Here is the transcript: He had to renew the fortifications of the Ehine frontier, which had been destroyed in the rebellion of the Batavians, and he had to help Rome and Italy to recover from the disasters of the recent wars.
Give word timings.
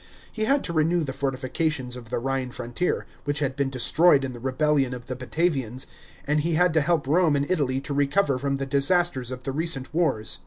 He 0.31 0.45
had 0.45 0.63
to 0.63 0.73
renew 0.73 1.03
the 1.03 1.13
fortifications 1.13 1.95
of 1.95 2.09
the 2.09 2.19
Ehine 2.19 2.51
frontier, 2.51 3.05
which 3.25 3.37
had 3.37 3.55
been 3.55 3.69
destroyed 3.69 4.23
in 4.23 4.33
the 4.33 4.39
rebellion 4.39 4.95
of 4.95 5.05
the 5.05 5.15
Batavians, 5.15 5.85
and 6.25 6.39
he 6.39 6.55
had 6.55 6.73
to 6.73 6.81
help 6.81 7.05
Rome 7.05 7.35
and 7.35 7.45
Italy 7.51 7.79
to 7.81 7.93
recover 7.93 8.39
from 8.39 8.57
the 8.57 8.65
disasters 8.65 9.29
of 9.29 9.43
the 9.43 9.51
recent 9.51 9.93
wars. 9.93 10.39